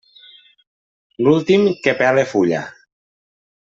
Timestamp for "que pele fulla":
1.85-2.63